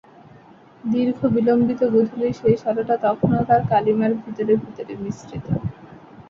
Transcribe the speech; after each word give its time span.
দীর্ঘবিলম্বিত 0.83 1.81
গোধূলির 1.93 2.37
শেষ-আলোটা 2.41 2.95
তখনো 3.05 3.37
তার 3.49 3.61
কালিমার 3.69 4.11
ভিতরে 4.21 4.53
ভিতরে 4.63 4.93
মিশ্রিত। 5.03 5.45